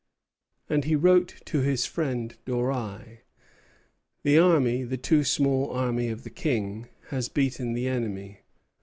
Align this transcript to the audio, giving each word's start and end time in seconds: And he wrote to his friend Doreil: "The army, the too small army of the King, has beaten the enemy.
And 0.67 0.85
he 0.85 0.95
wrote 0.95 1.43
to 1.45 1.59
his 1.59 1.85
friend 1.85 2.35
Doreil: 2.45 3.19
"The 4.23 4.39
army, 4.39 4.81
the 4.83 4.97
too 4.97 5.23
small 5.23 5.69
army 5.69 6.09
of 6.09 6.23
the 6.23 6.31
King, 6.31 6.87
has 7.09 7.29
beaten 7.29 7.73
the 7.73 7.85
enemy. 7.87 8.39